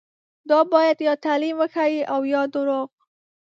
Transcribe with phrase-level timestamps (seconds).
[0.49, 2.89] دا باید یا تعلیم وښيي او یا درواغ.